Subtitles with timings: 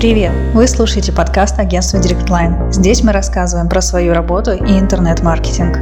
[0.00, 0.32] Привет!
[0.54, 2.72] Вы слушаете подкаст агентства DirectLine.
[2.72, 5.76] Здесь мы рассказываем про свою работу и интернет-маркетинг.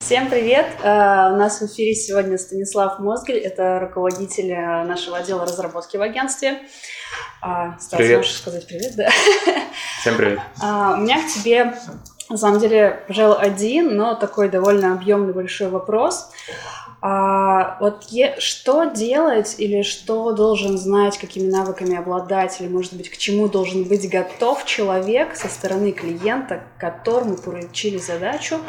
[0.00, 0.64] Всем привет!
[0.82, 6.00] Uh, у нас в эфире сегодня Станислав Мозгель, это руководитель э, нашего отдела разработки в
[6.00, 6.62] агентстве.
[7.44, 8.16] Uh, Стас, привет.
[8.16, 9.10] можешь сказать привет, да?
[10.00, 10.40] Всем привет!
[10.58, 11.74] Uh, у меня к тебе,
[12.30, 16.30] на самом деле, пожалуй, один, но такой довольно объемный большой вопрос.
[17.04, 23.10] А вот е- что делать или что должен знать, какими навыками обладать, или, может быть,
[23.10, 28.60] к чему должен быть готов человек со стороны клиента, которому поручили задачу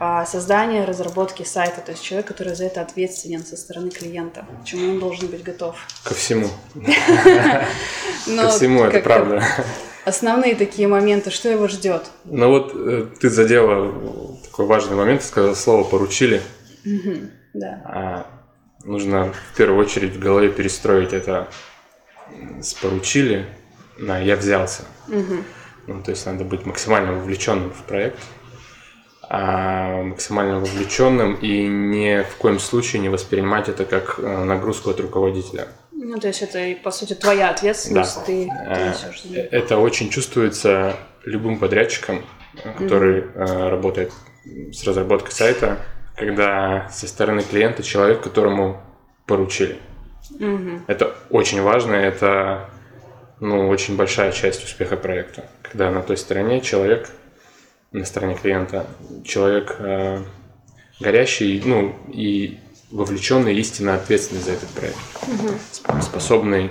[0.00, 4.66] а, создания, разработки сайта, то есть человек, который за это ответственен со стороны клиента, к
[4.66, 5.76] чему он должен быть готов?
[6.02, 6.48] Ко всему.
[6.74, 9.44] Ко всему, это правда.
[10.04, 12.02] Основные такие моменты, что его ждет?
[12.24, 13.92] Ну вот э, ты задела
[14.44, 16.42] такой важный момент, сказала слово «поручили».
[17.58, 17.82] Да.
[17.84, 18.26] А
[18.84, 21.48] нужно в первую очередь в голове перестроить это
[22.60, 23.46] с поручили
[23.98, 24.82] на я взялся.
[25.08, 25.36] Угу.
[25.86, 28.18] Ну, то есть надо быть максимально вовлеченным в проект,
[29.22, 35.00] а максимально вовлеченным и ни в коем случае не воспринимать это как э, нагрузку от
[35.00, 35.68] руководителя.
[35.92, 38.24] Ну, то есть это, по сути, твоя ответственность, да.
[38.24, 42.22] ты, ты э, Это очень чувствуется любым подрядчиком,
[42.78, 44.12] который mm работает
[44.72, 45.78] с разработкой сайта,
[46.16, 48.80] когда со стороны клиента человек, которому
[49.26, 49.78] поручили.
[50.30, 50.82] Угу.
[50.86, 52.70] Это очень важно, это
[53.40, 55.44] ну, очень большая часть успеха проекта.
[55.62, 57.10] Когда на той стороне человек,
[57.92, 58.86] на стороне клиента,
[59.24, 60.22] человек э,
[61.00, 62.58] горящий, ну, и
[62.90, 66.00] вовлеченный, истинно ответственный за этот проект, угу.
[66.00, 66.70] способный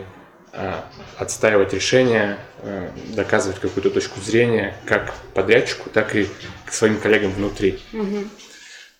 [0.53, 0.73] э,
[1.17, 6.27] отстаивать решения, э, доказывать какую-то точку зрения, как подрядчику, так и
[6.65, 7.79] к своим коллегам внутри.
[7.93, 8.27] Угу.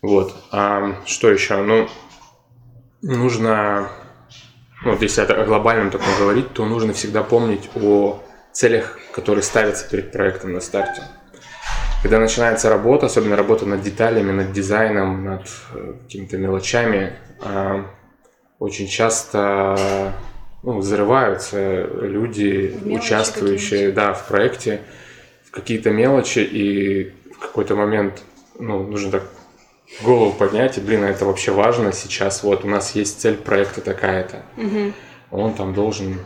[0.02, 0.36] Вот.
[0.52, 1.62] А что еще?
[1.64, 1.88] Ну,
[3.02, 3.90] нужно,
[4.84, 9.90] ну, вот если о глобальном таком говорить, то нужно всегда помнить о целях, которые ставятся
[9.90, 11.04] перед проектом на старте.
[12.02, 17.88] Когда начинается работа, особенно работа над деталями, над дизайном, над э, какими-то мелочами, а,
[18.60, 20.14] очень часто
[20.62, 24.82] ну, взрываются люди, участвующие да, в проекте,
[25.46, 28.22] в какие-то мелочи, и в какой-то момент
[28.60, 29.24] ну, нужно так
[30.04, 32.44] голову поднять, и, блин, а это вообще важно сейчас.
[32.44, 34.44] Вот у нас есть цель проекта такая-то.
[34.58, 34.94] Угу.
[35.32, 36.20] Он там должен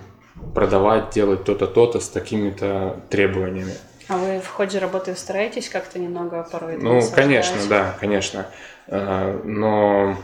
[0.54, 3.74] продавать, делать то-то, то-то с такими-то требованиями.
[4.08, 6.78] А вы в ходе работы стараетесь как-то немного порой?
[6.78, 8.48] Ну, конечно, да, конечно.
[8.88, 10.18] А, но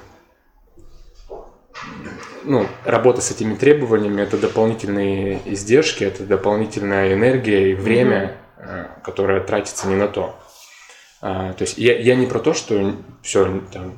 [2.44, 8.68] ну, работа с этими требованиями это дополнительные издержки, это дополнительная энергия и время, угу.
[9.04, 10.36] которое тратится не на то.
[11.22, 13.98] А, то есть я, я не про то, что все, там,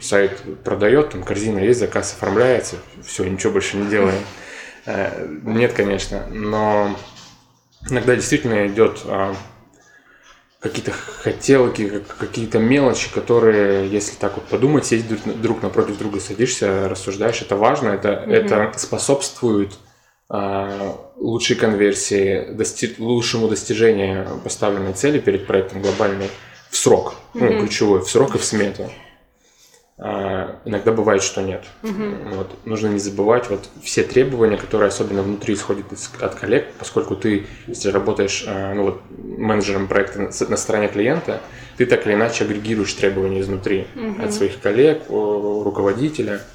[0.00, 4.20] сайт продает, там корзина есть, заказ оформляется, все, ничего больше не делаем.
[4.86, 6.96] А, нет, конечно, но
[7.88, 9.34] иногда действительно идет а,
[10.60, 15.06] какие-то хотелки, какие-то мелочи, которые, если так вот подумать, сесть
[15.40, 18.32] друг напротив друга, садишься, рассуждаешь, это важно, это, mm-hmm.
[18.32, 19.72] это способствует
[20.28, 26.30] лучшей конверсии, дости- лучшему достижению поставленной цели перед проектом глобальной
[26.70, 27.52] в срок, mm-hmm.
[27.52, 28.90] ну, ключевой, в срок и в смету.
[29.96, 31.64] А, иногда бывает, что нет.
[31.82, 32.34] Mm-hmm.
[32.34, 32.50] Вот.
[32.64, 37.46] Нужно не забывать вот все требования, которые особенно внутри исходят из, от коллег, поскольку ты,
[37.68, 41.40] если работаешь а, ну, вот, менеджером проекта на, на стороне клиента,
[41.76, 44.24] ты так или иначе агрегируешь требования изнутри mm-hmm.
[44.24, 46.54] от своих коллег, руководителя– а,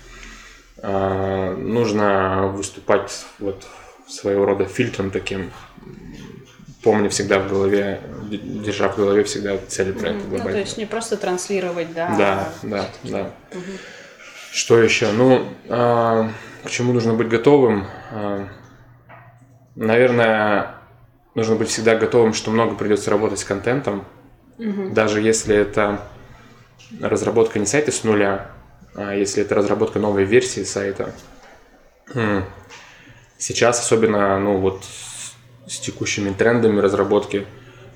[0.82, 3.66] нужно выступать вот
[4.08, 5.52] своего рода фильтром таким,
[6.84, 10.46] помня всегда в голове, держа в голове всегда цели проекта глобально.
[10.46, 12.16] Ну, то есть не просто транслировать, да?
[12.18, 12.68] Да, а...
[12.68, 13.32] да, да.
[13.52, 13.72] Угу.
[14.52, 15.12] Что еще?
[15.12, 16.32] Ну, а,
[16.64, 17.86] к чему нужно быть готовым?
[18.12, 18.48] А,
[19.76, 20.76] наверное,
[21.36, 24.06] нужно быть всегда готовым, что много придется работать с контентом,
[24.58, 24.90] угу.
[24.90, 26.02] даже если это
[27.00, 28.50] разработка не сайта с нуля,
[28.96, 31.14] если это разработка новой версии сайта.
[33.38, 34.84] Сейчас особенно, ну вот
[35.70, 37.46] с текущими трендами разработки,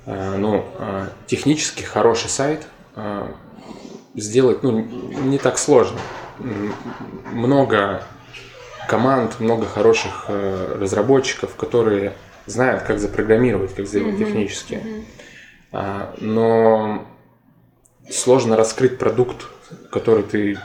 [0.06, 3.34] а, ну, а, технически хороший сайт а,
[4.14, 5.98] сделать, ну, не так сложно.
[7.32, 8.02] Много
[8.88, 12.14] команд, много хороших разработчиков, которые
[12.46, 14.18] знают, как запрограммировать, как сделать mm-hmm.
[14.18, 15.06] технически.
[15.72, 16.18] Mm-hmm.
[16.20, 17.06] Но
[18.10, 19.46] сложно раскрыть продукт,
[19.90, 20.58] который ты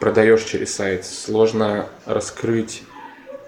[0.00, 2.82] продаешь через сайт, сложно раскрыть,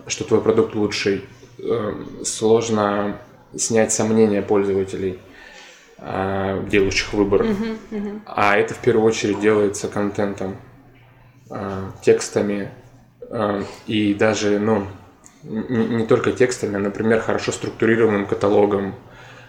[0.07, 1.25] что твой продукт лучший,
[1.59, 3.19] эм, сложно
[3.57, 5.19] снять сомнения пользователей,
[5.99, 7.43] э, делающих выбор.
[7.43, 8.21] Uh-huh, uh-huh.
[8.27, 10.57] А это в первую очередь делается контентом,
[11.51, 12.71] э, текстами,
[13.29, 14.87] э, и даже, ну,
[15.43, 18.95] не только текстами, а, например, хорошо структурированным каталогом,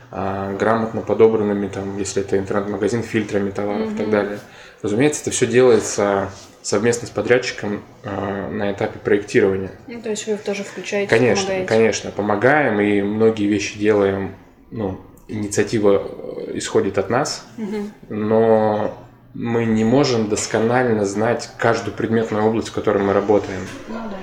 [0.10, 3.94] грамотно подобранными, там, если это интернет-магазин, фильтрами товаров mm-hmm.
[3.94, 4.40] и так далее.
[4.82, 6.30] Разумеется, это все делается
[6.62, 9.72] совместно с подрядчиком э, на этапе проектирования.
[9.88, 11.68] Ну, то есть вы тоже включаете, Конечно, помогаете.
[11.68, 14.36] конечно, помогаем и многие вещи делаем,
[14.70, 17.90] ну, инициатива э, исходит от нас, угу.
[18.10, 18.98] но
[19.34, 23.62] мы не можем досконально знать каждую предметную область, в которой мы работаем.
[23.88, 24.18] Ну, да.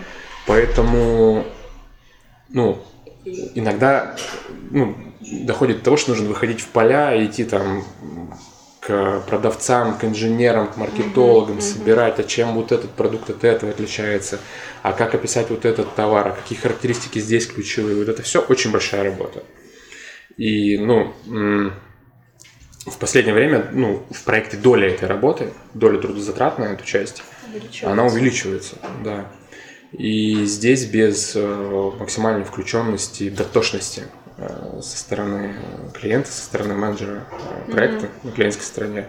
[0.46, 1.44] Поэтому,
[2.48, 2.78] ну,
[3.54, 4.16] иногда
[4.70, 7.84] ну, доходит до того, что нужно выходить в поля и идти там
[8.88, 11.60] к продавцам, к инженерам, к маркетологам, uh-huh.
[11.60, 14.40] собирать, а чем вот этот продукт от этого отличается,
[14.82, 17.96] а как описать вот этот товар, а какие характеристики здесь ключевые.
[17.96, 19.44] Вот это все очень большая работа.
[20.38, 21.12] И, ну,
[22.86, 27.22] в последнее время, ну, в проекте доля этой работы, доля трудозатрат на эту часть,
[27.82, 29.30] она увеличивается, да.
[29.92, 34.04] И здесь без э, максимальной включенности, дотошности
[34.80, 35.54] со стороны
[35.94, 37.24] клиента, со стороны менеджера
[37.66, 38.10] э, проекта mm-hmm.
[38.24, 39.08] на клиентской стороне,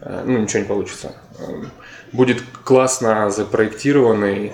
[0.00, 1.12] э, ну, ничего не получится.
[2.12, 4.52] Будет классно запроектированный,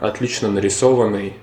[0.00, 1.34] отлично нарисованный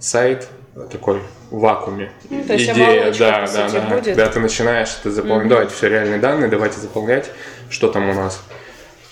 [0.00, 0.48] сайт,
[0.90, 2.10] такой в вакууме.
[2.30, 3.80] Ну, то есть Идея, да, да, да.
[3.80, 4.04] Будет.
[4.06, 5.50] Когда ты начинаешь это заполнять, mm-hmm.
[5.50, 7.30] давайте все реальные данные, давайте заполнять,
[7.70, 8.42] что там у нас.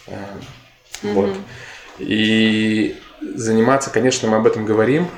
[0.06, 1.12] Mm-hmm.
[1.12, 1.30] Вот.
[1.98, 5.08] И заниматься, конечно, мы об этом говорим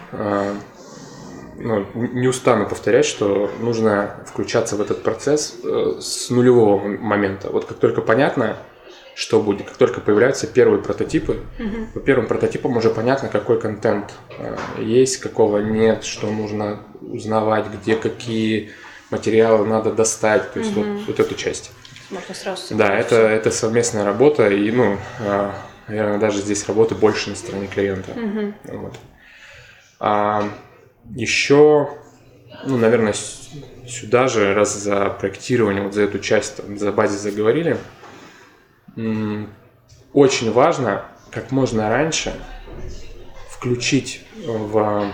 [1.64, 7.48] ну, не устану повторять, что нужно включаться в этот процесс э, с нулевого момента.
[7.48, 8.58] Вот как только понятно,
[9.14, 11.86] что будет, как только появляются первые прототипы, угу.
[11.94, 17.96] по первым прототипам уже понятно, какой контент э, есть, какого нет, что нужно узнавать, где
[17.96, 18.70] какие
[19.10, 20.82] материалы надо достать, то есть угу.
[20.84, 21.72] вот, вот эту часть.
[22.10, 22.74] Можно сразу.
[22.74, 25.50] Да, это, это совместная работа, и, ну, э,
[25.88, 28.10] наверное, даже здесь работы больше на стороне клиента.
[28.10, 28.80] Угу.
[28.80, 28.94] Вот.
[30.00, 30.50] А,
[31.10, 31.88] еще,
[32.64, 33.14] ну, наверное,
[33.86, 37.76] сюда же, раз за проектирование, вот за эту часть, за базе заговорили,
[40.12, 42.32] очень важно как можно раньше
[43.50, 45.12] включить в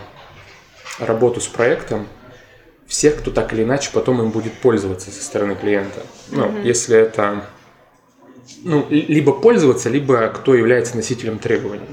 [0.98, 2.06] работу с проектом
[2.87, 6.02] всех, кто так или иначе потом им будет пользоваться со стороны клиента.
[6.31, 6.66] Ну, mm-hmm.
[6.66, 7.46] если это
[8.64, 11.87] ну, либо пользоваться, либо кто является носителем требований.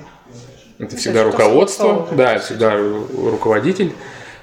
[0.80, 3.94] Это ну, всегда руководство, да, это всегда руководитель.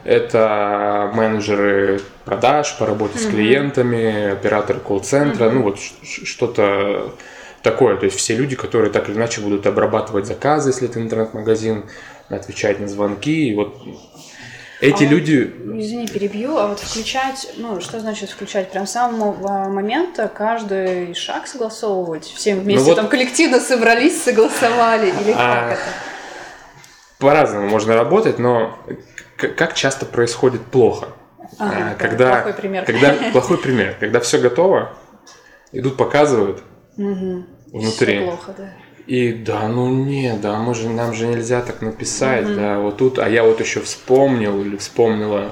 [0.03, 7.15] Это менеджеры продаж по работе с клиентами, операторы колл-центра, ну вот что-то
[7.63, 7.97] такое.
[7.97, 11.85] То есть все люди, которые так или иначе будут обрабатывать заказы, если это интернет-магазин,
[12.29, 13.49] отвечать на звонки.
[13.49, 13.83] И вот
[14.81, 15.55] эти а люди...
[15.75, 16.59] Извини, перебью.
[16.59, 18.71] А вот включать, ну, что значит включать?
[18.71, 22.27] Прям с самого момента каждый шаг согласовывать?
[22.27, 22.97] Всем вместе ну вот...
[22.97, 25.07] там коллективно собрались, согласовали?
[25.07, 25.71] Или а...
[25.71, 26.14] как это?
[27.19, 28.79] По-разному можно работать, но
[29.37, 31.09] как часто происходит плохо?
[31.59, 32.85] Ага, а, когда, плохой пример.
[32.85, 33.97] Когда, плохой пример.
[34.01, 34.97] Когда все готово,
[35.73, 36.63] идут, показывают
[36.97, 37.45] угу.
[37.73, 38.17] внутри.
[38.17, 38.73] Все плохо, да.
[39.07, 42.55] И да, ну не, да, мы же, нам же нельзя так написать, угу.
[42.55, 45.51] да, вот тут, а я вот еще вспомнил или вспомнила,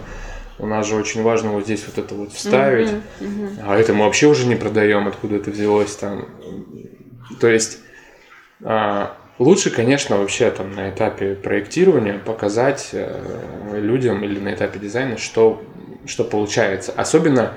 [0.58, 3.48] у нас же очень важно вот здесь вот это вот вставить, угу, угу.
[3.66, 6.28] а это мы вообще уже не продаем, откуда это взялось там.
[7.40, 7.78] То есть
[8.64, 15.18] а, Лучше, конечно, вообще там на этапе проектирования показать э, людям или на этапе дизайна,
[15.18, 15.60] что,
[16.06, 16.92] что получается.
[16.92, 17.54] Особенно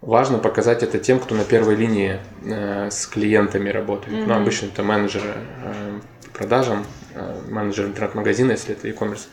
[0.00, 4.16] важно показать это тем, кто на первой линии э, с клиентами работает.
[4.16, 4.26] Mm-hmm.
[4.28, 5.32] Ну, обычно это менеджеры
[5.64, 6.86] э, по продажам,
[7.16, 9.26] э, менеджер интернет-магазина, если это e-commerce.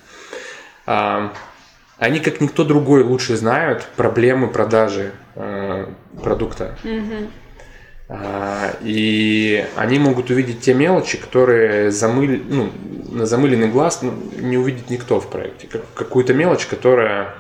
[0.88, 1.30] Э,
[2.00, 5.86] они, как никто другой, лучше знают проблемы продажи э,
[6.24, 6.76] продукта.
[6.84, 7.30] Mm-hmm.
[8.16, 12.70] А, и они могут увидеть те мелочи, которые замыли, ну,
[13.12, 15.68] на замыленный глаз ну, не увидит никто в проекте.
[15.96, 17.34] Какую-то мелочь, которая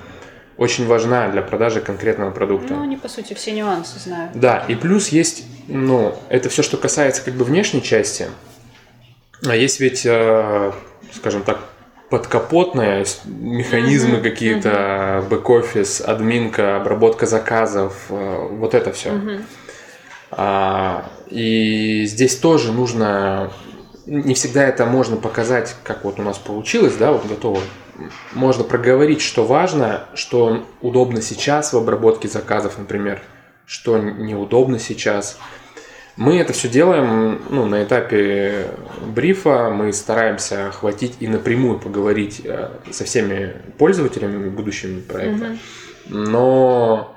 [0.58, 2.74] очень важна для продажи конкретного продукта.
[2.74, 4.32] Ну, они, по сути, все нюансы знают.
[4.34, 8.28] Да, и плюс есть, ну, это все, что касается как бы внешней части.
[9.46, 10.72] А есть ведь, э,
[11.14, 11.60] скажем так,
[12.10, 14.22] подкапотные механизмы mm-hmm.
[14.22, 15.30] какие-то, mm-hmm.
[15.30, 19.10] бэк-офис, админка, обработка заказов, э, вот это все.
[19.10, 19.42] Mm-hmm.
[20.38, 23.52] А, и здесь тоже нужно,
[24.06, 27.60] не всегда это можно показать, как вот у нас получилось, да, вот готово.
[28.34, 33.22] Можно проговорить, что важно, что удобно сейчас в обработке заказов, например,
[33.66, 35.38] что неудобно сейчас.
[36.16, 38.68] Мы это все делаем ну, на этапе
[39.06, 45.46] брифа, мы стараемся охватить и напрямую поговорить э, со всеми пользователями будущими проекта.
[45.46, 45.58] Mm-hmm.
[46.10, 47.16] Но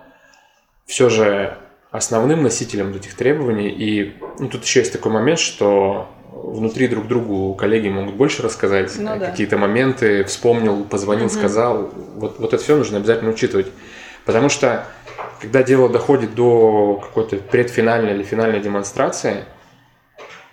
[0.87, 1.58] все же
[1.96, 3.68] основным носителем этих требований.
[3.68, 8.92] И ну, тут еще есть такой момент, что внутри друг другу коллеги могут больше рассказать,
[8.98, 9.30] Ну да.
[9.30, 11.90] какие-то моменты, вспомнил, позвонил, сказал.
[12.16, 13.68] Вот, вот это все нужно обязательно учитывать.
[14.24, 14.86] Потому что,
[15.40, 19.44] когда дело доходит до какой-то предфинальной или финальной демонстрации,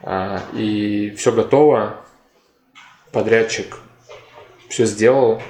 [0.01, 1.97] а, и все готово,
[3.11, 3.77] подрядчик
[4.69, 5.41] все сделал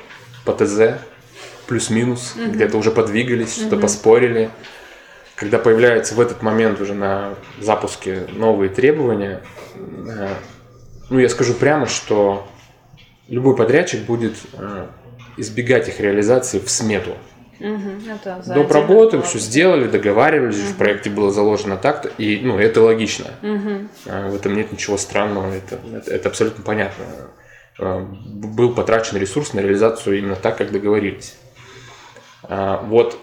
[0.46, 1.00] по ТЗ,
[1.68, 4.50] плюс-минус, где-то уже подвигались, что-то поспорили.
[5.36, 9.42] Когда появляются в этот момент уже на запуске новые требования,
[9.76, 10.30] э,
[11.10, 12.48] ну, я скажу прямо, что
[13.28, 14.88] любой подрядчик будет э,
[15.38, 17.16] избегать их реализации в смету.
[17.60, 18.72] Мгм, это Доп.
[18.72, 23.28] работы, все сделали, договаривались, в проекте было заложено так-то, и ну, это логично.
[24.06, 27.06] А, В этом нет ничего странного, это, это, это абсолютно понятно.
[27.80, 31.36] Был потрачен ресурс на реализацию именно так, как договорились.
[32.48, 33.18] Вот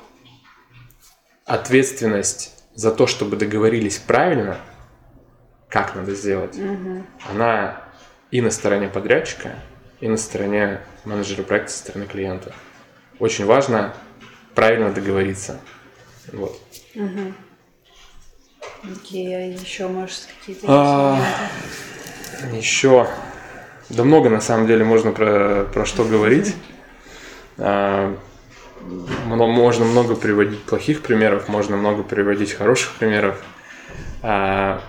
[1.50, 4.58] ответственность за то, чтобы договорились правильно,
[5.68, 6.56] как надо сделать,
[7.28, 7.82] она
[8.30, 9.56] и на стороне подрядчика,
[9.98, 12.54] и на стороне менеджера проекта, со стороны клиента.
[13.18, 13.92] Очень важно
[14.54, 15.60] правильно договориться.
[16.32, 16.56] Вот.
[18.84, 21.20] Окей, а еще, может, какие-то А?
[22.52, 23.08] Еще,
[23.88, 26.54] да много на самом деле можно про, про что говорить.
[29.26, 33.40] Можно много приводить плохих примеров, можно много приводить хороших примеров.
[34.22, 34.82] А,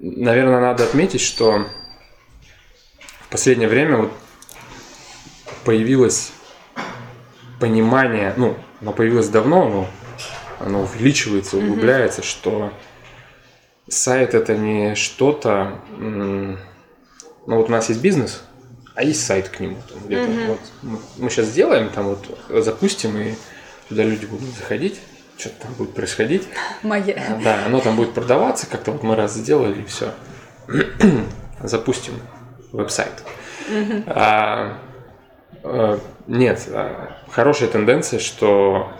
[0.00, 1.66] Наверное, надо отметить, что
[3.20, 4.12] в последнее время вот
[5.64, 6.32] появилось
[7.58, 9.86] понимание, ну, оно появилось давно, но
[10.60, 12.72] оно увеличивается, углубляется, что
[13.88, 15.80] сайт это не что-то.
[15.98, 16.56] Ну
[17.46, 18.44] вот у нас есть бизнес,
[18.98, 19.76] а есть сайт к нему.
[19.88, 20.28] там где-то.
[20.48, 23.34] Вот мы- сейчас сделаем, там вот запустим, и
[23.88, 24.98] туда люди будут заходить,
[25.36, 26.48] что-то там будет происходить.
[26.82, 27.14] Моя.
[27.16, 30.12] А, Да, оно там будет продаваться, как-то вот мы раз сделали, и все.
[31.62, 32.14] Запустим
[32.72, 33.22] веб-сайт.
[34.06, 34.78] А,
[35.62, 38.90] э, нет, а, хорошая тенденция, что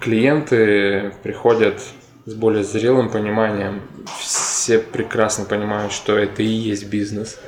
[0.00, 1.82] клиенты приходят
[2.24, 3.82] с более зрелым пониманием.
[4.70, 7.40] Все прекрасно понимают, что это и есть бизнес.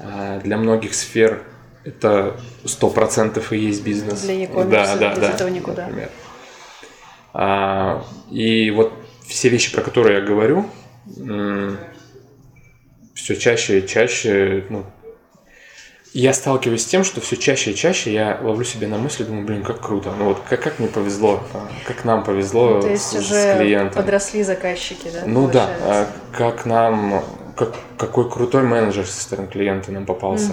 [0.00, 1.44] А Для многих сфер
[1.84, 4.22] это сто процентов и есть бизнес.
[4.22, 5.86] Для e-commerce да, да, без да, этого никуда.
[5.86, 6.10] например.
[7.34, 8.92] А, и вот
[9.24, 10.68] все вещи, про которые я говорю,
[13.14, 14.86] все чаще и чаще, ну,
[16.14, 19.44] я сталкиваюсь с тем, что все чаще и чаще я ловлю себя на мысли, думаю,
[19.44, 22.86] блин, как круто, ну вот как, как мне повезло, а, как нам повезло Ну, То
[22.86, 24.00] с, есть с уже клиентом.
[24.00, 25.22] подросли заказчики, да?
[25.26, 26.08] Ну да, получается?
[26.32, 27.24] а как нам,
[27.56, 30.52] как, какой крутой менеджер со стороны клиента нам попался,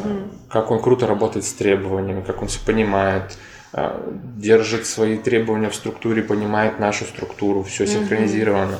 [0.49, 3.37] как он круто работает с требованиями, как он все понимает,
[3.71, 4.03] а,
[4.37, 8.79] держит свои требования в структуре, понимает нашу структуру, все синхронизировано.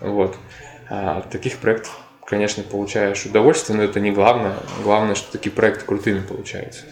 [0.00, 0.36] Вот.
[0.90, 4.56] А таких проектов, конечно, получаешь удовольствие, но это не главное.
[4.82, 6.84] Главное, что такие проекты крутыми получаются.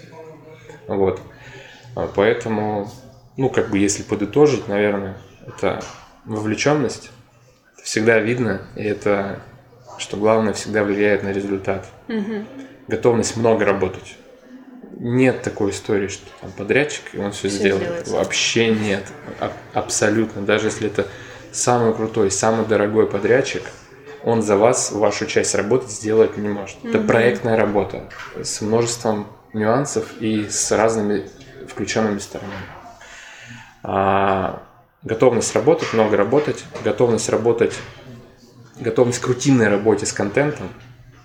[0.86, 1.20] Вот.
[1.94, 2.90] А Поэтому,
[3.36, 5.82] ну, как бы, если подытожить, наверное, это
[6.24, 7.10] вовлеченность.
[7.74, 9.40] Это всегда видно, и это,
[9.98, 11.86] что главное, всегда влияет на результат.
[12.88, 14.16] Готовность много работать.
[14.98, 18.06] Нет такой истории, что там подрядчик, и он все, сделает.
[18.06, 18.08] сделает.
[18.08, 19.04] Вообще нет.
[19.40, 20.42] А- абсолютно.
[20.42, 21.06] Даже если это
[21.52, 23.62] самый крутой, самый дорогой подрядчик,
[24.26, 26.85] он за вас вашу часть работы сделать не может.
[26.85, 28.09] Это проектная работа
[28.42, 31.30] с множеством нюансов и с разными
[31.68, 32.66] включенными сторонами.
[33.85, 34.64] А,
[35.04, 37.78] готовность работать, много работать, готовность работать,
[38.80, 40.71] готовность к рутинной работе с контентом,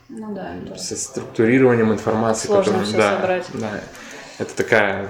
[0.08, 0.53] Ну да.
[0.70, 0.77] да.
[0.77, 2.46] со структурированием информации.
[2.50, 3.46] Сложно которую- всё да, собрать.
[3.55, 3.72] Да,
[4.38, 5.10] это такая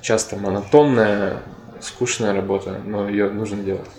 [0.00, 1.42] часто монотонная,
[1.82, 3.90] скучная работа, но ее нужно делать.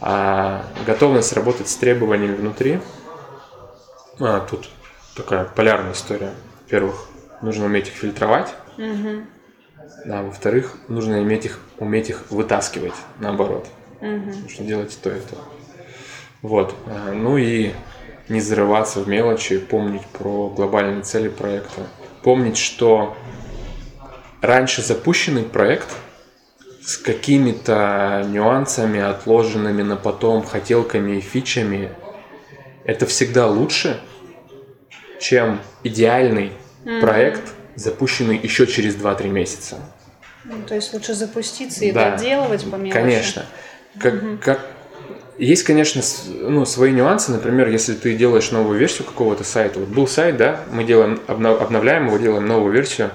[0.00, 2.80] А готовность работать с требованиями внутри,
[4.18, 4.68] а, тут
[5.14, 6.32] такая полярная история.
[6.64, 7.06] Во-первых,
[7.42, 8.54] нужно уметь их фильтровать,
[10.06, 13.66] а во-вторых, нужно уметь их, уметь их вытаскивать, наоборот.
[14.42, 15.36] Нужно делать то, и то.
[16.42, 16.74] Вот.
[16.86, 17.72] А, Ну и
[18.30, 21.82] не зарываться в мелочи, помнить про глобальные цели проекта.
[22.22, 23.16] Помнить, что
[24.40, 25.88] раньше запущенный проект
[26.82, 31.90] с какими-то нюансами, отложенными на потом хотелками и фичами,
[32.84, 34.00] это всегда лучше,
[35.20, 36.52] чем идеальный
[37.00, 39.78] проект, запущенный еще через 2-3 месяца.
[40.44, 42.16] Ну, то есть лучше запуститься и Да.
[42.16, 42.92] доделывать по мелочи.
[42.92, 43.46] Конечно.
[43.98, 44.66] Как, как...
[45.36, 46.02] Есть, конечно,
[46.40, 47.30] ну, свои нюансы.
[47.30, 49.78] Например, если ты делаешь новую версию какого-то сайта.
[49.80, 53.10] Вот был сайт, да, мы делаем, обновляем его, делаем новую версию.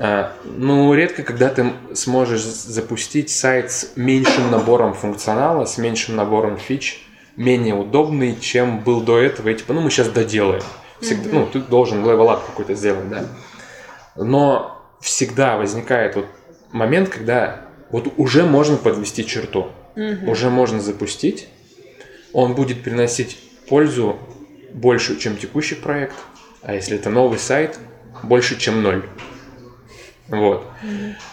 [0.00, 6.56] А, Ну, редко, когда ты сможешь запустить сайт с меньшим набором функционала, с меньшим набором
[6.56, 7.04] фич,
[7.36, 10.62] менее удобный, чем был до этого, и типа, ну, мы сейчас доделаем.
[11.00, 13.24] Всегда, ну, ты должен level какой-то сделать, да.
[14.16, 16.26] Но всегда возникает вот
[16.70, 20.28] момент, когда вот уже можно подвести черту, Мгм.
[20.28, 21.48] уже можно запустить,
[22.32, 23.38] он будет приносить
[23.68, 24.16] пользу
[24.72, 26.14] большую, чем текущий проект,
[26.62, 27.78] а если это новый сайт,
[28.22, 29.04] больше, чем ноль.
[30.28, 30.66] Вот.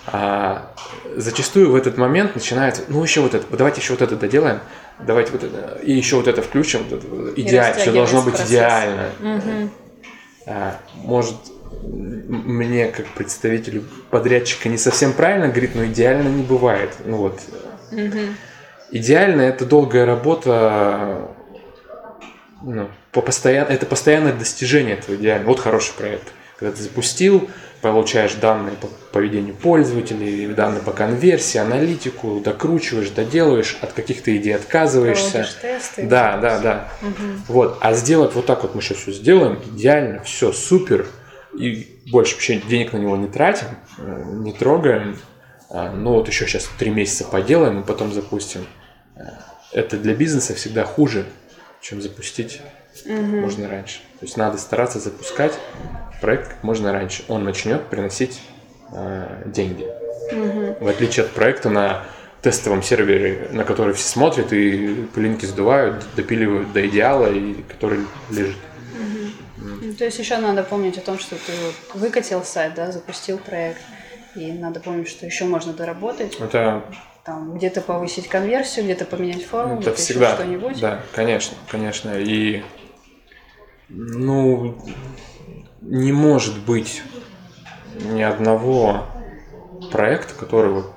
[0.08, 0.72] А
[1.16, 4.60] зачастую в этот момент начинается, ну еще вот это, давайте еще вот это доделаем,
[5.00, 8.52] давайте вот это, и еще вот это включим, вот это, идеально, все должно быть процесс.
[8.52, 9.10] идеально.
[9.20, 9.72] Мгм.
[10.48, 11.36] А, может,
[11.84, 16.92] мне как представителю подрядчика не совсем правильно говорит, но идеально не бывает.
[17.04, 17.40] Ну вот,
[17.92, 18.36] Мгм.
[18.92, 21.30] идеально это долгая работа,
[22.64, 23.68] ну, по постоян...
[23.68, 25.50] это постоянное достижение этого идеального.
[25.50, 26.32] Вот хороший проект.
[26.58, 27.50] Когда ты запустил,
[27.82, 35.48] получаешь данные по поведению пользователей, данные по конверсии, аналитику, докручиваешь, доделываешь, от каких-то идей отказываешься.
[35.62, 36.04] Тесты.
[36.08, 36.90] Да, да, да.
[37.02, 37.44] Мгм.
[37.48, 41.08] Вот, а сделать вот так вот мы сейчас все сделаем, идеально, все супер,
[41.58, 45.18] и больше вообще денег на него не тратим, э, не трогаем,
[45.70, 48.66] а, ну вот еще сейчас три месяца поделаем и потом запустим.
[49.16, 49.24] Э,
[49.74, 51.26] Это для бизнеса всегда хуже,
[51.82, 52.62] чем запустить
[53.06, 53.42] Мгм.
[53.42, 54.00] можно раньше.
[54.20, 55.54] То есть надо стараться запускать
[56.26, 57.24] проект как можно раньше.
[57.28, 58.42] Он начнет приносить
[58.92, 59.88] э, деньги.
[60.32, 60.76] Мгм.
[60.80, 62.04] В отличие от проекта на
[62.42, 68.00] тестовом сервере, на который все смотрят и пылинки сдувают, допиливают до идеала, и который
[68.32, 68.58] лежит.
[69.58, 71.52] Ну, То есть еще надо помнить о том, что ты
[71.94, 73.82] выкатил сайт, да, запустил проект,
[74.36, 76.84] и надо помнить, что еще можно доработать, Это,
[77.24, 80.34] там где-то повысить конверсию, где-то поменять форму, это где-то всегда.
[80.34, 80.80] что-нибудь.
[80.80, 82.14] Да, конечно, конечно.
[82.18, 82.64] И
[83.90, 84.76] ну
[85.86, 87.04] не может быть
[88.02, 89.06] ни одного
[89.92, 90.92] проекта, который вот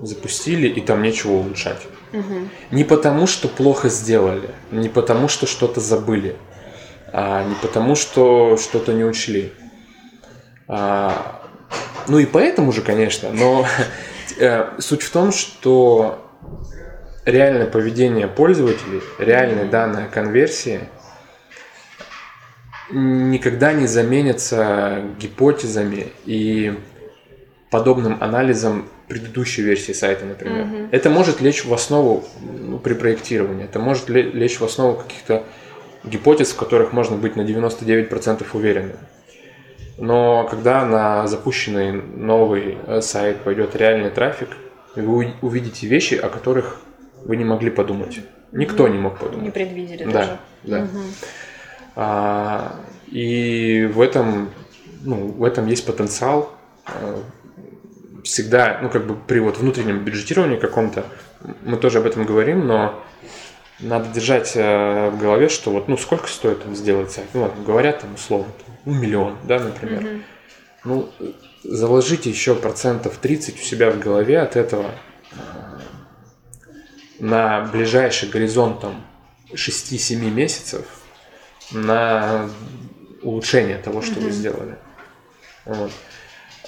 [0.00, 1.80] запустили, и там нечего улучшать.
[2.12, 2.50] Мгм.
[2.70, 6.36] Не потому, что плохо сделали, не потому, что что-то забыли,
[7.12, 9.52] а не потому, что что-то не учли.
[10.68, 11.42] А,
[12.06, 13.66] ну и поэтому же, конечно, но
[14.38, 16.24] э, суть в том, что
[17.24, 20.80] реальное поведение пользователей, реальные данные о конверсии
[22.90, 26.74] никогда не заменятся гипотезами и
[27.70, 30.64] подобным анализом предыдущей версии сайта, например.
[30.66, 30.88] Мгм.
[30.90, 35.44] Это может лечь в основу ну, при проектировании, это может ле- лечь в основу каких-то
[36.04, 38.96] гипотез, в которых можно быть на 99% уверенным.
[39.98, 44.48] Но когда на запущенный новый э, сайт пойдет реальный трафик,
[44.94, 46.80] вы уви- увидите вещи, о которых
[47.24, 48.20] вы не могли подумать.
[48.52, 49.44] Никто не мог подумать.
[49.44, 50.38] Не предвидели Да, даже.
[50.64, 50.78] да.
[50.80, 51.02] Мгм.
[52.00, 52.76] А,
[53.08, 54.50] и в этом,
[55.02, 56.52] ну, в этом есть потенциал.
[56.86, 57.20] А,
[58.22, 61.06] Всегда, ну, как бы при вот внутреннем бюджетировании каком-то,
[61.64, 63.02] мы тоже об этом говорим, но
[63.80, 67.26] надо держать э, в голове, что вот, ну, сколько стоит там сделать сайт?
[67.32, 70.02] Ну, ладно, говорят там условно, там, ну, миллион, да, например.
[70.02, 70.24] Мгм.
[70.84, 71.08] Ну,
[71.64, 74.90] заложите еще процентов 30 у себя в голове от этого
[75.32, 75.36] э,
[77.18, 79.04] на ближайший горизонт там
[79.52, 80.97] 6-7 месяцев
[81.72, 82.48] на
[83.22, 84.76] улучшение того, что вы сделали.
[85.64, 85.90] Вот.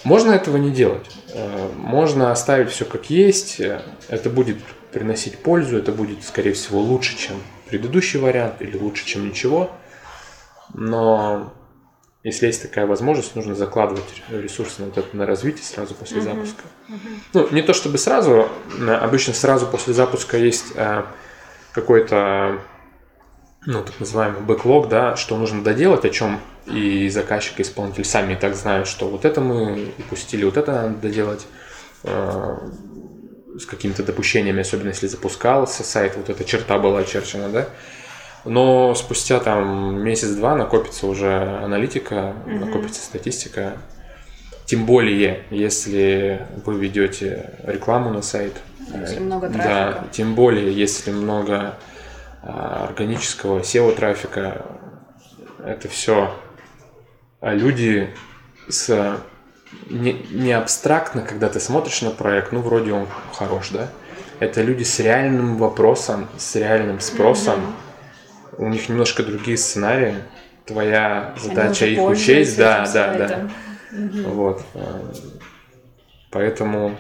[0.05, 1.07] Можно этого не делать.
[1.35, 3.61] Э, Можно оставить все как есть.
[4.09, 4.59] Это будет
[4.93, 7.37] приносить пользу, это будет, скорее всего, лучше, чем
[7.69, 9.71] предыдущий вариант или лучше, чем ничего.
[10.75, 11.53] Но
[12.23, 16.63] если есть такая возможность, нужно закладывать ресурсы на, вот это, на развитие сразу после запуска.
[17.33, 18.49] Ну, не то чтобы сразу,
[19.01, 21.05] обычно сразу после запуска есть э,
[21.73, 22.61] какой-то,
[23.67, 28.35] ну, так называемый бэклог, да, что нужно доделать, о чем и заказчик, и исполнитель сами
[28.35, 31.47] и так знают, что вот это мы упустили, вот это надо доделать
[32.05, 32.57] э,
[33.59, 37.69] с какими-то допущениями, особенно если запускался сайт, вот эта черта была очерчена, да.
[38.45, 43.77] Но спустя там месяц-два накопится уже аналитика, накопится статистика.
[44.65, 48.55] Тем более, если вы ведете рекламу на сайт.
[48.99, 49.59] Если много Да,
[49.93, 50.05] трафика.
[50.13, 51.75] тем более, если много
[52.43, 54.67] а, органического SEO-трафика,
[55.65, 56.33] это все
[57.43, 58.15] люди
[58.69, 59.21] с
[59.89, 63.89] не, не абстрактно, когда ты смотришь на проект, ну, вроде он хорош, да?
[64.39, 67.61] Это люди с реальным вопросом, с реальным спросом.
[68.57, 70.17] У них немножко другие сценарии.
[70.65, 73.29] Твоя задача их учесть, да, да, да.
[73.29, 73.53] сайтом.
[74.27, 74.63] Вот.
[76.31, 76.97] Поэтому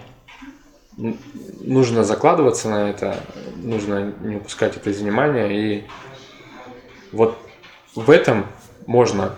[1.61, 3.17] нужно закладываться на это,
[3.57, 5.49] нужно не упускать это из внимания.
[5.49, 5.85] И
[7.13, 7.39] вот
[7.95, 8.47] в этом
[8.87, 9.35] можно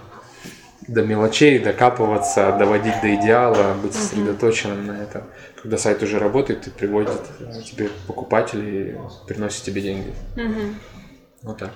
[0.88, 5.22] до мелочей докапываться, доводить до идеала, быть сосредоточенным на этом.
[5.60, 8.96] Когда сайт уже работает и приводит э, тебе покупателей,
[9.26, 10.12] приносит тебе деньги.
[10.36, 10.80] Мгм.
[11.42, 11.70] Вот так.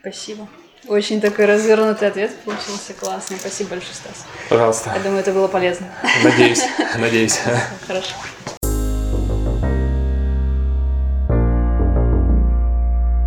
[0.00, 0.46] Спасибо.
[0.86, 3.38] Очень такой развернутый ответ получился классный.
[3.38, 4.26] Спасибо большое, Стас.
[4.50, 4.92] Пожалуйста.
[4.94, 5.86] Я думаю, это было полезно.
[6.22, 6.62] Надеюсь,
[6.98, 7.38] надеюсь.
[7.86, 8.14] Хорошо.